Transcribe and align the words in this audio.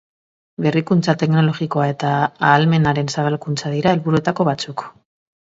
Berrikuntza 0.65 1.13
teknologikoa 1.23 1.85
eta 1.91 2.13
ahalmenaren 2.21 3.13
zabalkuntza 3.17 3.75
dira 3.77 3.95
helburuetako 3.99 4.51
batzuk. 4.51 4.85